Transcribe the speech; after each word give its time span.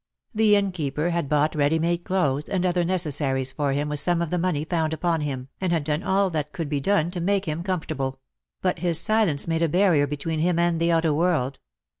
The 0.33 0.55
Innkeeper 0.55 1.11
had 1.11 1.29
bought 1.29 1.53
ready 1.53 1.77
made 1.77 2.05
clothes, 2.05 2.49
and 2.49 2.65
other 2.65 2.83
necessaries 2.83 3.51
for 3.51 3.71
him 3.71 3.87
with 3.87 3.99
some 3.99 4.19
of 4.19 4.31
the 4.31 4.39
money 4.39 4.65
found 4.65 4.95
upon 4.95 5.21
him, 5.21 5.49
and 5.61 5.71
had 5.71 5.83
done 5.83 6.01
all 6.01 6.31
that 6.31 6.53
could 6.53 6.69
be 6.69 6.79
done 6.79 7.11
to 7.11 7.21
make 7.21 7.45
him 7.45 7.61
comfortable; 7.61 8.19
but 8.63 8.79
his 8.79 8.99
silence 8.99 9.47
made 9.47 9.61
a 9.61 9.69
barrier 9.69 10.07
be 10.07 10.17
tween 10.17 10.39
him 10.39 10.57
and 10.57 10.79
the 10.79 10.91
outer 10.91 11.13
world. 11.13 11.59